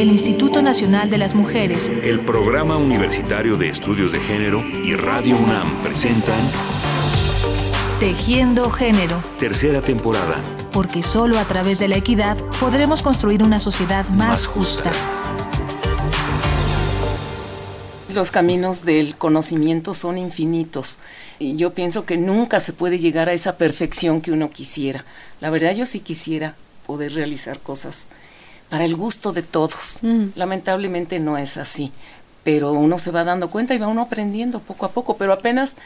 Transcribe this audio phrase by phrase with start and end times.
[0.00, 5.36] el Instituto Nacional de las Mujeres, el Programa Universitario de Estudios de Género y Radio
[5.36, 6.38] UNAM presentan
[7.98, 9.20] Tejiendo Género.
[9.40, 10.40] Tercera temporada.
[10.70, 14.92] Porque solo a través de la equidad podremos construir una sociedad más, justa.
[18.14, 21.00] Los caminos del conocimiento son infinitos
[21.40, 25.04] y yo pienso que nunca se puede llegar a esa perfección que uno quisiera.
[25.40, 26.54] La verdad yo sí quisiera
[26.86, 28.08] poder realizar cosas
[28.68, 30.00] para el gusto de todos.
[30.02, 30.28] Mm.
[30.34, 31.92] Lamentablemente no es así,
[32.44, 35.76] pero uno se va dando cuenta y va uno aprendiendo poco a poco, pero apenas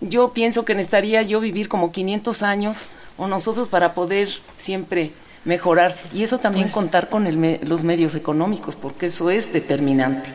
[0.00, 5.10] yo pienso que necesitaría yo vivir como 500 años o nosotros para poder siempre
[5.44, 7.26] mejorar y eso también pues contar con
[7.62, 10.30] los medios económicos porque eso es determinante.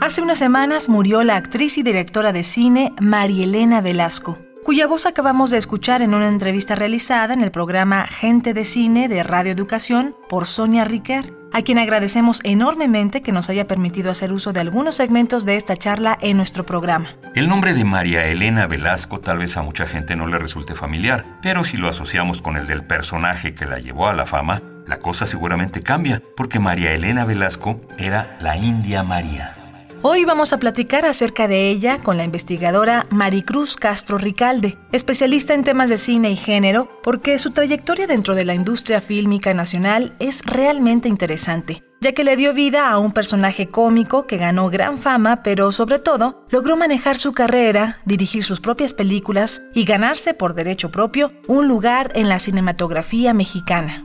[0.00, 5.50] Hace unas semanas murió la actriz y directora de cine Marielena Velasco cuya voz acabamos
[5.50, 10.14] de escuchar en una entrevista realizada en el programa Gente de Cine de Radio Educación
[10.28, 14.94] por Sonia Riquer, a quien agradecemos enormemente que nos haya permitido hacer uso de algunos
[14.94, 17.08] segmentos de esta charla en nuestro programa.
[17.34, 21.24] El nombre de María Elena Velasco tal vez a mucha gente no le resulte familiar,
[21.42, 25.00] pero si lo asociamos con el del personaje que la llevó a la fama, la
[25.00, 29.61] cosa seguramente cambia, porque María Elena Velasco era la India María.
[30.04, 35.62] Hoy vamos a platicar acerca de ella con la investigadora Maricruz Castro Ricalde, especialista en
[35.62, 40.44] temas de cine y género, porque su trayectoria dentro de la industria fílmica nacional es
[40.44, 45.44] realmente interesante, ya que le dio vida a un personaje cómico que ganó gran fama,
[45.44, 50.90] pero sobre todo logró manejar su carrera, dirigir sus propias películas y ganarse por derecho
[50.90, 54.04] propio un lugar en la cinematografía mexicana.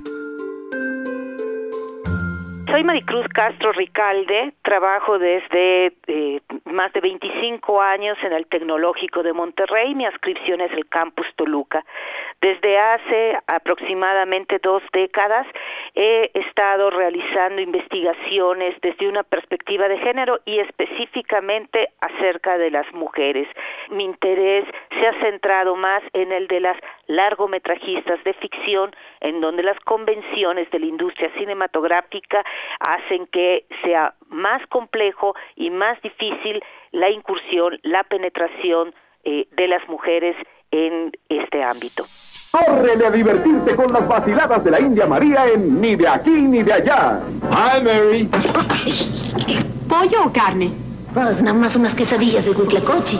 [2.70, 9.32] Soy Maricruz Castro Ricalde, trabajo desde eh, más de 25 años en el Tecnológico de
[9.32, 11.86] Monterrey, mi adscripción es el Campus Toluca.
[12.42, 15.48] Desde hace aproximadamente dos décadas
[15.96, 23.48] he estado realizando investigaciones desde una perspectiva de género y específicamente acerca de las mujeres.
[23.92, 24.66] Mi interés
[25.00, 26.78] se ha centrado más en el de las
[27.08, 28.92] largometrajistas de ficción,
[29.22, 32.44] en donde las convenciones de la industria cinematográfica
[32.80, 38.94] hacen que sea más complejo y más difícil la incursión, la penetración
[39.24, 40.36] eh, de las mujeres
[40.72, 42.06] en este ámbito.
[42.52, 46.64] ¡Córrele a divertirte con las vaciladas de la India María en Ni de aquí ni
[46.64, 47.20] de allá!
[47.52, 48.30] ¡Hi, Mary!
[49.90, 50.72] ¿Pollo o carne?
[51.14, 53.18] Pues nada más unas quesadillas de huitlacoche.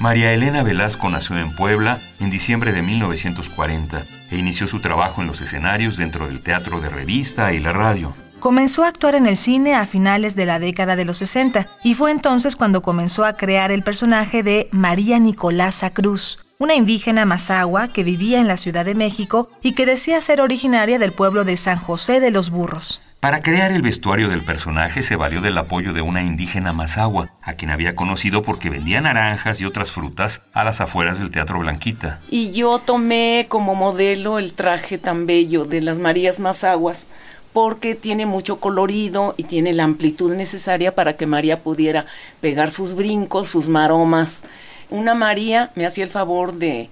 [0.00, 5.26] María Elena Velasco nació en Puebla en diciembre de 1940 e inició su trabajo en
[5.26, 8.14] los escenarios dentro del teatro de revista y la radio.
[8.38, 11.94] Comenzó a actuar en el cine a finales de la década de los 60 y
[11.96, 17.88] fue entonces cuando comenzó a crear el personaje de María Nicolasa Cruz, una indígena mazahua
[17.88, 21.58] que vivía en la Ciudad de México y que decía ser originaria del pueblo de
[21.58, 23.02] San José de los Burros.
[23.20, 27.52] Para crear el vestuario del personaje se valió del apoyo de una indígena mazahua, a
[27.52, 32.20] quien había conocido porque vendía naranjas y otras frutas a las afueras del Teatro Blanquita.
[32.30, 37.08] Y yo tomé como modelo el traje tan bello de las Marías Mazahuas,
[37.52, 42.06] porque tiene mucho colorido y tiene la amplitud necesaria para que María pudiera
[42.40, 44.44] pegar sus brincos, sus maromas.
[44.88, 46.88] Una María me hacía el favor de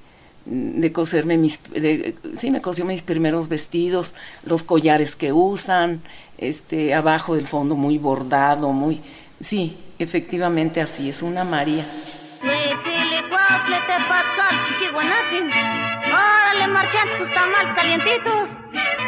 [0.49, 1.61] de coserme mis,
[2.35, 4.15] sí, me cosió mis primeros vestidos,
[4.45, 6.01] los collares que usan,
[6.39, 9.01] este, abajo del fondo muy bordado, muy,
[9.41, 11.85] sí, efectivamente así, es una María.
[16.07, 18.49] Órale, marchantes, sus tamales calientitos.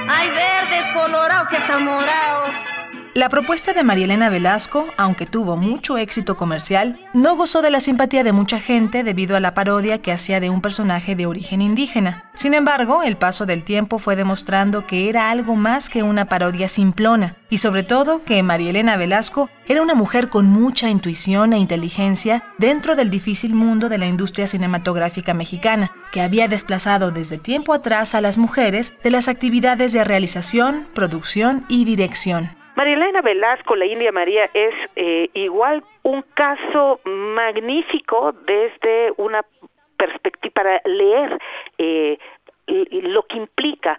[0.09, 2.80] Hay verdes, colorados y hasta morados.
[3.13, 8.23] La propuesta de Marielena Velasco, aunque tuvo mucho éxito comercial, no gozó de la simpatía
[8.23, 12.31] de mucha gente debido a la parodia que hacía de un personaje de origen indígena.
[12.35, 16.69] Sin embargo, el paso del tiempo fue demostrando que era algo más que una parodia
[16.69, 22.45] simplona, y sobre todo que Marielena Velasco era una mujer con mucha intuición e inteligencia
[22.59, 28.15] dentro del difícil mundo de la industria cinematográfica mexicana, que había desplazado desde tiempo atrás
[28.15, 32.60] a las mujeres de las actividades de realización, producción y dirección.
[32.81, 39.45] María Elena Velasco, la India María, es eh, igual un caso magnífico desde una
[39.99, 41.39] perspectiva para leer
[41.77, 42.17] eh,
[42.67, 43.99] lo que implica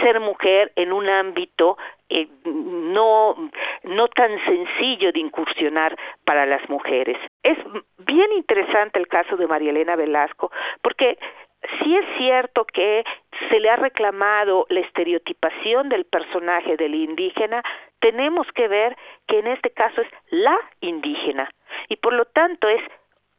[0.00, 1.76] ser mujer en un ámbito
[2.08, 3.50] eh, no,
[3.82, 5.94] no tan sencillo de incursionar
[6.24, 7.18] para las mujeres.
[7.42, 7.58] Es
[7.98, 10.50] bien interesante el caso de María Elena Velasco
[10.80, 11.18] porque
[11.82, 13.04] sí es cierto que
[13.50, 17.62] se le ha reclamado la estereotipación del personaje del indígena,
[18.00, 18.96] tenemos que ver
[19.26, 21.48] que en este caso es la indígena.
[21.88, 22.82] Y por lo tanto es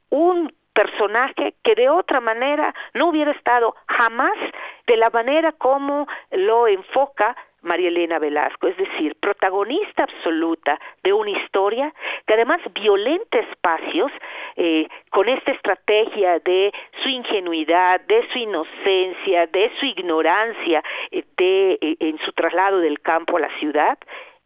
[0.09, 4.37] un personaje que de otra manera no hubiera estado jamás
[4.87, 11.31] de la manera como lo enfoca María Elena Velasco, es decir, protagonista absoluta de una
[11.31, 11.91] historia
[12.27, 14.11] que además violenta espacios
[14.55, 16.71] eh, con esta estrategia de
[17.03, 23.01] su ingenuidad, de su inocencia, de su ignorancia eh, de, eh, en su traslado del
[23.01, 23.97] campo a la ciudad,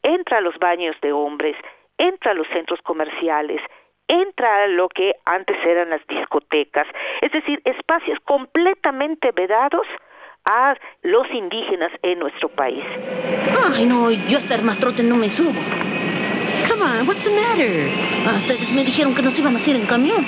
[0.01, 1.55] entra a los baños de hombres,
[1.97, 3.61] entra a los centros comerciales,
[4.07, 6.87] entra a lo que antes eran las discotecas,
[7.21, 9.85] es decir, espacios completamente vedados
[10.45, 12.83] a los indígenas en nuestro país.
[13.71, 15.59] Ay, no, yo el mastrote no me subo.
[16.79, 17.89] Come on, what's the matter?
[18.25, 20.25] Hasta me dijeron que nos iban a hacer en camión.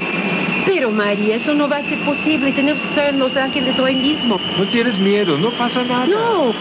[0.66, 2.52] Pero María, eso no va a ser posible.
[2.52, 4.38] Tenemos que estar en Los Ángeles hoy mismo.
[4.58, 6.06] No tienes miedo, no pasa nada.
[6.08, 6.52] No,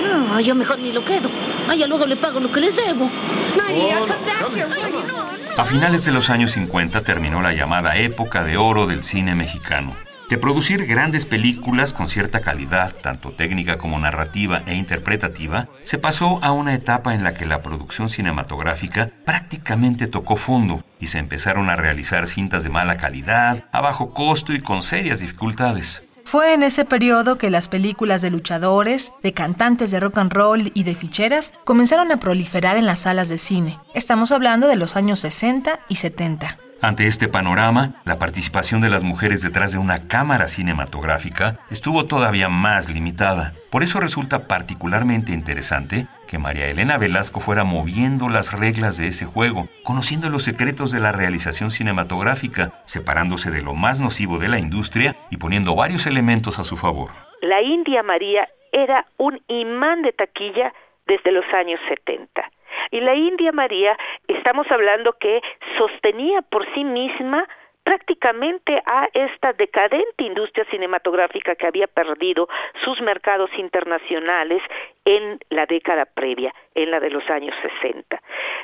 [0.00, 1.28] no, yo mejor ni lo quedo.
[1.68, 3.10] Ay, luego le pago lo que les debo.
[3.56, 4.68] María, Oh, come back here.
[4.80, 5.32] Ay, no, no.
[5.60, 9.96] A finales de los años 50 terminó la llamada época de oro del cine mexicano.
[10.32, 16.42] De producir grandes películas con cierta calidad, tanto técnica como narrativa e interpretativa, se pasó
[16.42, 21.68] a una etapa en la que la producción cinematográfica prácticamente tocó fondo y se empezaron
[21.68, 26.02] a realizar cintas de mala calidad, a bajo costo y con serias dificultades.
[26.24, 30.72] Fue en ese periodo que las películas de luchadores, de cantantes de rock and roll
[30.72, 33.78] y de ficheras comenzaron a proliferar en las salas de cine.
[33.92, 36.56] Estamos hablando de los años 60 y 70.
[36.84, 42.48] Ante este panorama, la participación de las mujeres detrás de una cámara cinematográfica estuvo todavía
[42.48, 43.52] más limitada.
[43.70, 49.24] Por eso resulta particularmente interesante que María Elena Velasco fuera moviendo las reglas de ese
[49.24, 54.58] juego, conociendo los secretos de la realización cinematográfica, separándose de lo más nocivo de la
[54.58, 57.12] industria y poniendo varios elementos a su favor.
[57.42, 60.74] La India María era un imán de taquilla
[61.06, 62.42] desde los años 70.
[62.90, 63.96] Y la India María,
[64.28, 65.40] estamos hablando que
[65.76, 67.48] sostenía por sí misma
[67.84, 72.48] prácticamente a esta decadente industria cinematográfica que había perdido
[72.84, 74.62] sus mercados internacionales
[75.04, 78.20] en la década previa, en la de los años 60.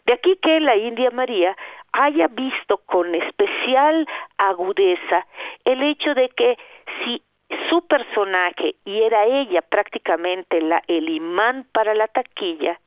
[0.06, 1.56] De aquí que la India María
[1.93, 4.06] haya visto con especial
[4.37, 5.26] agudeza
[5.65, 6.56] el hecho de que
[7.03, 7.23] si
[7.69, 12.79] su personaje y era ella prácticamente la, el imán para la taquilla,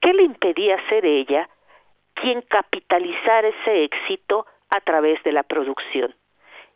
[0.00, 1.48] ¿qué le impedía ser ella
[2.14, 6.14] quien capitalizara ese éxito a través de la producción?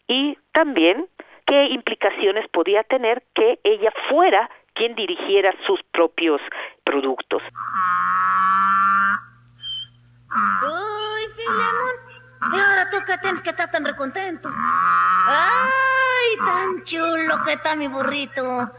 [0.07, 1.09] Y también
[1.47, 6.41] qué implicaciones podía tener que ella fuera quien dirigiera sus propios
[6.85, 7.43] productos.
[10.63, 12.11] Uy, Filemón.
[12.53, 14.49] Y ahora tú que tienes que estar tan recontento.
[15.27, 18.71] Ay, tan chulo que está mi burrito.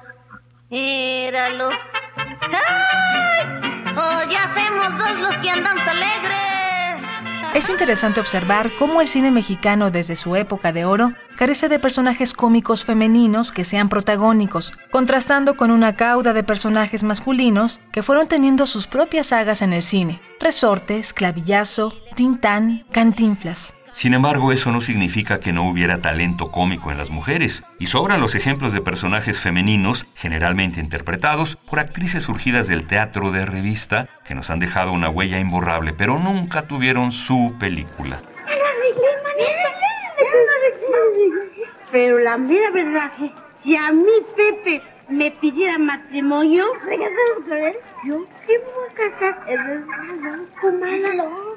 [0.70, 1.70] Míralo.
[2.16, 6.42] Ay, oh, hacemos dos los que andamos alegres.
[7.54, 12.34] Es interesante observar cómo el cine mexicano desde su época de oro carece de personajes
[12.34, 18.66] cómicos femeninos que sean protagónicos, contrastando con una cauda de personajes masculinos que fueron teniendo
[18.66, 20.22] sus propias sagas en el cine.
[20.40, 23.76] Resortes, Clavillazo, Tintán, Cantinflas.
[23.94, 28.22] Sin embargo, eso no significa que no hubiera talento cómico en las mujeres, y sobran
[28.22, 34.34] los ejemplos de personajes femeninos, generalmente interpretados por actrices surgidas del teatro de revista, que
[34.34, 38.22] nos han dejado una huella imborrable, pero nunca tuvieron su película.
[41.92, 43.12] Pero la mera verdad,
[43.64, 46.66] si a mí Pepe me pidiera matrimonio,
[48.08, 49.38] yo sí me voy a casar.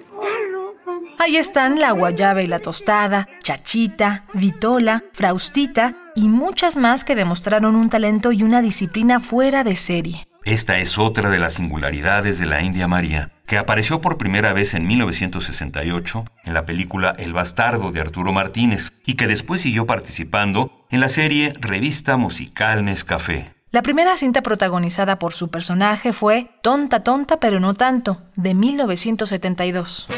[0.01, 1.03] Está loco.
[1.19, 7.77] Ahí están la guayaba y la tostada, Chachita, Vitola, Fraustita y muchas más que demostraron
[7.77, 10.27] un talento y una disciplina fuera de serie.
[10.45, 14.75] Esta es otra de las singularidades de la India María, que apareció por primera vez
[14.75, 20.85] en 1968 en la película El Bastardo de Arturo Martínez y que después siguió participando
[20.91, 23.55] en la serie Revista Musical Nescafé.
[23.71, 30.09] La primera cinta protagonizada por su personaje fue Tonta Tonta pero no tanto, de 1972.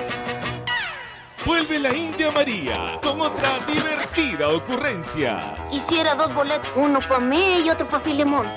[1.46, 5.54] Vuelve la India María con otra divertida ocurrencia.
[5.70, 8.48] Quisiera dos boletos, uno para mí y otro para Filemón.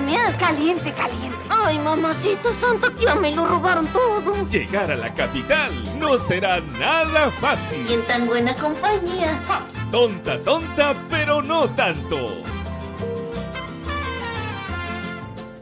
[0.00, 1.36] Miel, caliente, caliente.
[1.48, 4.48] Ay, mamacita santa, ya me lo robaron todo.
[4.48, 7.86] Llegar a la capital no será nada fácil.
[7.88, 9.40] Y en tan buena compañía.
[9.46, 12.42] Ja, tonta, tonta, pero no tanto.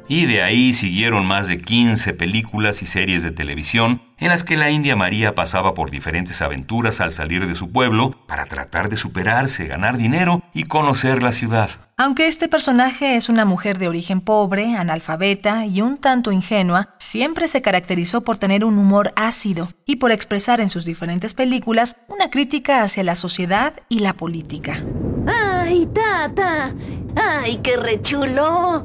[0.08, 4.56] Y de ahí siguieron más de 15 películas y series de televisión en las que
[4.56, 8.96] la India María pasaba por diferentes aventuras al salir de su pueblo para tratar de
[8.96, 11.70] superarse, ganar dinero y conocer la ciudad.
[11.99, 17.49] Aunque este personaje es una mujer de origen pobre, analfabeta y un tanto ingenua, siempre
[17.49, 22.28] se caracterizó por tener un humor ácido y por expresar en sus diferentes películas una
[22.28, 24.78] crítica hacia la sociedad y la política.
[25.26, 26.75] Ay, tata.
[27.16, 28.85] Ay, qué rechulo.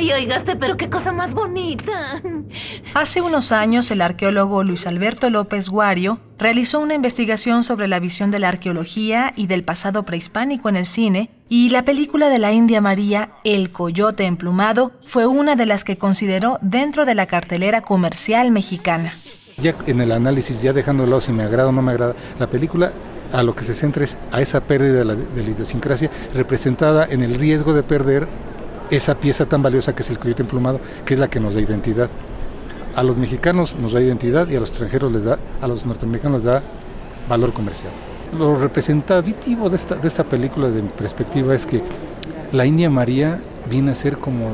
[0.00, 2.22] Ay, oigaste, pero qué cosa más bonita.
[2.94, 8.30] Hace unos años, el arqueólogo Luis Alberto López Guario realizó una investigación sobre la visión
[8.30, 12.50] de la arqueología y del pasado prehispánico en el cine, y la película de la
[12.50, 17.82] India María, El Coyote Emplumado, fue una de las que consideró dentro de la cartelera
[17.82, 19.12] comercial mexicana.
[19.58, 22.14] Ya en el análisis, ya dejando de lado si me agrada o no me agrada,
[22.38, 22.90] la película
[23.34, 27.04] a lo que se centra es a esa pérdida de la, de la idiosincrasia representada
[27.04, 28.28] en el riesgo de perder
[28.90, 31.60] esa pieza tan valiosa que es el coyote emplumado, que es la que nos da
[31.60, 32.10] identidad.
[32.94, 36.44] A los mexicanos nos da identidad y a los extranjeros les da, a los norteamericanos
[36.44, 36.62] les da
[37.28, 37.92] valor comercial.
[38.36, 41.82] Lo representativo de esta, de esta película desde mi perspectiva es que
[42.52, 44.50] la India María viene a ser como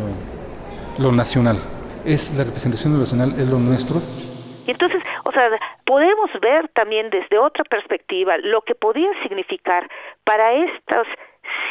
[0.99, 1.57] lo nacional.
[2.05, 4.01] Es la representación nacional, es lo nuestro.
[4.67, 5.51] Entonces, o sea,
[5.85, 9.89] podemos ver también desde otra perspectiva lo que podía significar
[10.25, 11.07] para estos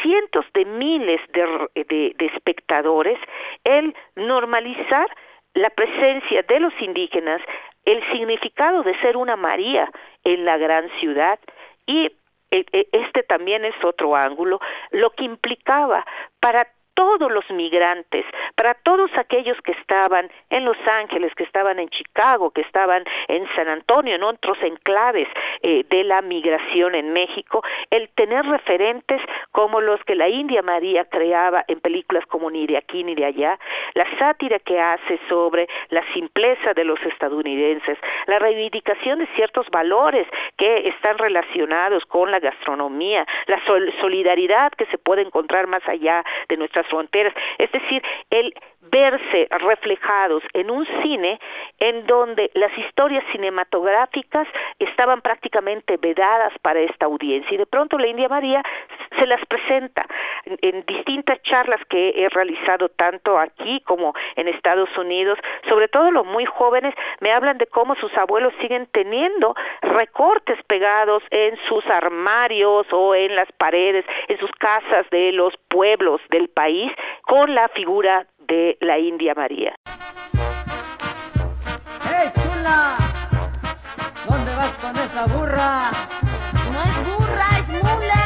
[0.02, 3.18] cientos de miles de, de, de, espectadores
[3.64, 5.08] el normalizar
[5.54, 7.40] la presencia de los indígenas,
[7.84, 9.90] el significado de ser una María
[10.24, 11.38] en la gran ciudad
[11.86, 12.12] y
[12.50, 14.60] este también es otro ángulo,
[14.90, 16.06] lo que implicaba
[16.40, 18.24] para todos los migrantes,
[18.54, 23.46] para todos aquellos que estaban en Los Ángeles, que estaban en Chicago, que estaban en
[23.54, 25.28] San Antonio, en otros enclaves
[25.62, 29.20] eh, de la migración en México, el tener referentes
[29.52, 33.26] como los que la India María creaba en películas como Ni de aquí ni de
[33.26, 33.58] allá,
[33.94, 40.26] la sátira que hace sobre la simpleza de los estadounidenses, la reivindicación de ciertos valores
[40.56, 46.24] que están relacionados con la gastronomía, la sol solidaridad que se puede encontrar más allá
[46.48, 48.54] de nuestras fronteras, es decir, el
[48.90, 51.38] verse reflejados en un cine
[51.78, 54.46] en donde las historias cinematográficas
[54.78, 57.54] estaban prácticamente vedadas para esta audiencia.
[57.54, 58.62] Y de pronto la India María
[59.18, 60.06] se las presenta
[60.44, 65.38] en, distintas charlas que he realizado tanto aquí como en Estados Unidos,
[65.68, 71.22] sobre todo los muy jóvenes me hablan de cómo sus abuelos siguen teniendo recortes pegados
[71.30, 76.92] en sus armarios o en las paredes, en sus casas de los pueblos del país
[77.22, 79.74] con la figura de la India María.
[82.02, 82.96] ¡Hey, chula!
[84.28, 85.90] ¿Dónde vas con esa burra?
[86.72, 88.24] No es burra, es mula.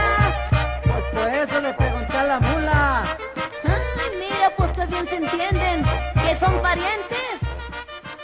[0.83, 3.17] Pues por eso le pregunté a la mula.
[3.65, 5.85] Ay, mira, pues que bien se entienden,
[6.27, 7.50] que son parientes.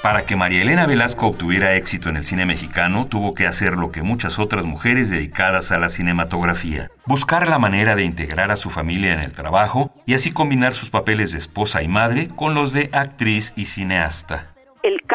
[0.03, 3.91] Para que María Elena Velasco obtuviera éxito en el cine mexicano, tuvo que hacer lo
[3.91, 8.71] que muchas otras mujeres dedicadas a la cinematografía, buscar la manera de integrar a su
[8.71, 12.73] familia en el trabajo y así combinar sus papeles de esposa y madre con los
[12.73, 14.56] de actriz y cineasta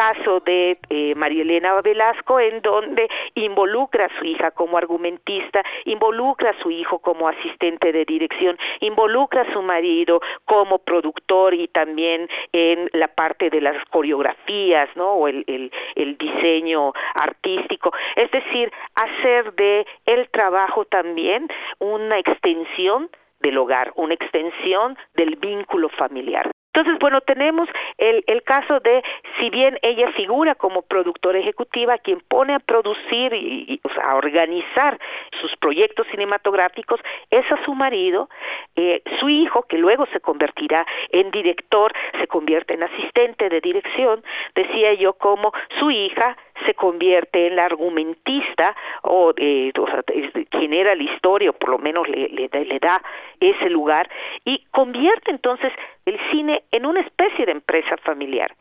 [0.02, 6.50] caso de eh, María Elena Velasco, en donde involucra a su hija como argumentista, involucra
[6.50, 12.28] a su hijo como asistente de dirección, involucra a su marido como productor y también
[12.52, 15.12] en la parte de las coreografías, ¿no?
[15.12, 17.92] O el, el, el diseño artístico.
[18.16, 21.46] Es decir, hacer de el trabajo también
[21.78, 26.51] una extensión del hogar, una extensión del vínculo familiar.
[26.74, 29.02] Entonces, bueno, tenemos el, el caso de,
[29.38, 34.98] si bien ella figura como productora ejecutiva, quien pone a producir y, y a organizar
[35.40, 37.00] sus proyectos cinematográficos
[37.30, 38.30] es a su marido,
[38.76, 44.24] eh, su hijo, que luego se convertirá en director, se convierte en asistente de dirección,
[44.54, 50.02] decía yo como su hija se convierte en la argumentista o, eh, o sea,
[50.50, 53.02] quien era la historia, o por lo menos le, le, le da
[53.40, 54.08] ese lugar,
[54.44, 55.72] y convierte entonces
[56.06, 58.54] el cine en una especie de empresa familiar.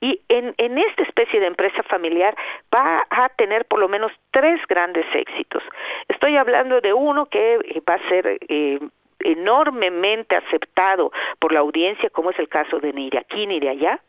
[0.00, 2.36] Y en, en esta especie de empresa familiar
[2.74, 5.62] va a tener por lo menos tres grandes éxitos.
[6.08, 8.78] Estoy hablando de uno que va a ser eh,
[9.20, 13.70] enormemente aceptado por la audiencia, como es el caso de Ni de aquí ni de
[13.70, 14.00] allá,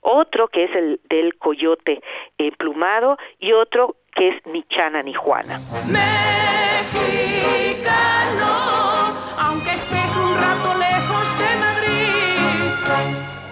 [0.00, 2.02] otro que es el del coyote
[2.38, 5.60] emplumado y otro que es ni Chana ni Juana.
[5.86, 7.20] Mexicano,
[9.38, 12.38] aunque estés un rato lejos de Madrid,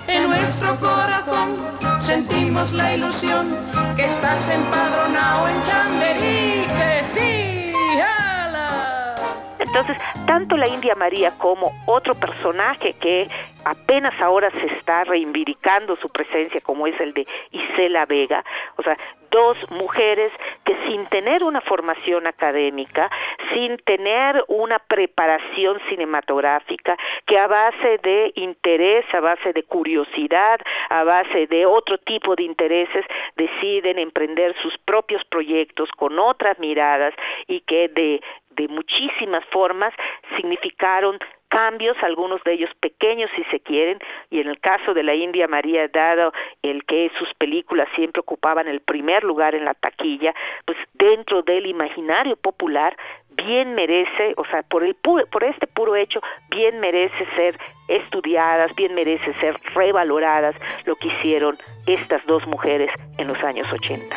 [0.08, 3.54] en nuestro corazón sentimos la ilusión
[3.96, 9.14] que estás empadronado en Chamberí, que sí, ala.
[9.58, 13.28] Entonces, tanto la India María como otro personaje que
[13.64, 18.44] apenas ahora se está reivindicando su presencia como es el de Isela Vega,
[18.76, 18.96] o sea,
[19.30, 20.32] dos mujeres
[20.64, 23.10] que sin tener una formación académica,
[23.52, 26.96] sin tener una preparación cinematográfica,
[27.26, 32.44] que a base de interés, a base de curiosidad, a base de otro tipo de
[32.44, 33.04] intereses,
[33.36, 37.14] deciden emprender sus propios proyectos con otras miradas
[37.46, 38.20] y que de
[38.58, 39.94] de muchísimas formas
[40.36, 41.16] significaron
[41.58, 43.98] cambios, algunos de ellos pequeños si se quieren,
[44.30, 48.68] y en el caso de la India María dado el que sus películas siempre ocupaban
[48.68, 50.32] el primer lugar en la taquilla,
[50.64, 52.96] pues dentro del imaginario popular
[53.30, 58.94] bien merece, o sea, por el por este puro hecho bien merece ser estudiadas, bien
[58.94, 64.16] merece ser revaloradas lo que hicieron estas dos mujeres en los años 80.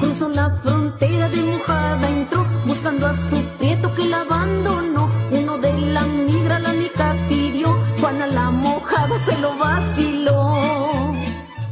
[0.00, 3.46] Cruzó la frontera de entró buscando a su
[3.94, 4.15] que la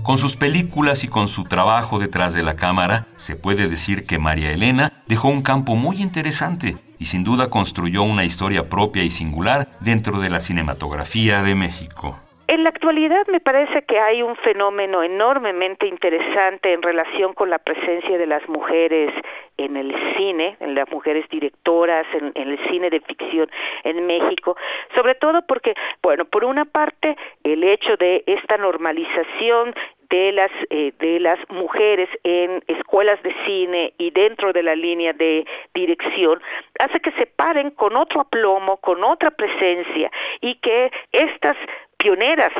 [0.02, 4.18] Con sus películas y con su trabajo detrás de la cámara, se puede decir que
[4.18, 9.11] María Elena dejó un campo muy interesante y sin duda construyó una historia propia y
[9.11, 12.18] singular dentro de la cinematografía de México.
[12.54, 17.58] En la actualidad me parece que hay un fenómeno enormemente interesante en relación con la
[17.58, 19.12] presencia de las mujeres
[19.56, 23.50] en el cine, en las mujeres directoras, en, el cine de ficción
[23.82, 24.56] en México,
[24.94, 29.75] sobre todo porque, bueno, por una parte, el hecho de esta normalización
[30.08, 35.12] de las eh, de las mujeres en escuelas de cine y dentro de la línea
[35.12, 35.44] de
[35.75, 36.40] dirección
[36.78, 41.56] hace que se paren con otro aplomo, con otra presencia y que estas
[42.04, 42.52] pioneras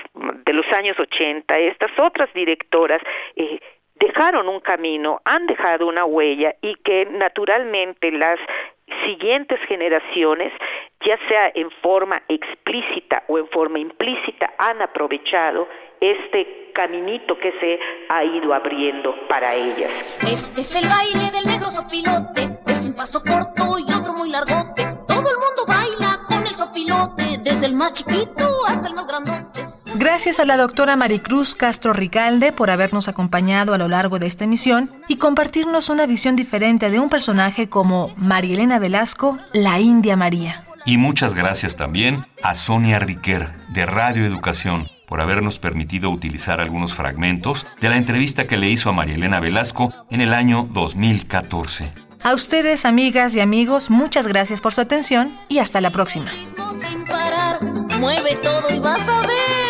[0.47, 3.01] de los años 80, estas otras directoras,
[3.37, 3.61] eh,
[3.97, 8.39] dejaron un camino, han dejado una huella y que naturalmente las
[9.05, 10.51] siguientes generaciones,
[11.05, 15.69] ya sea en forma explícita o en forma implícita, han aprovechado
[16.01, 20.19] este caminito que se ha ido abriendo para ellas.
[20.27, 24.85] Este es el baile del negro sopilote, es un paso corto y otro muy largote.
[25.07, 28.94] Todo el mundo baila con el sopilote, desde el más chiquito hasta el.
[30.05, 34.45] Gracias a la doctora Maricruz Castro Ricalde por habernos acompañado a lo largo de esta
[34.45, 40.15] emisión y compartirnos una visión diferente de un personaje como María Elena Velasco, la India
[40.15, 40.67] María.
[40.85, 46.93] Y muchas gracias también a Sonia Riquer de Radio Educación por habernos permitido utilizar algunos
[46.93, 51.91] fragmentos de la entrevista que le hizo a María Elena Velasco en el año 2014.
[52.23, 56.31] A ustedes, amigas y amigos, muchas gracias por su atención y hasta la próxima.
[57.99, 59.34] Mueve todo y vas a ver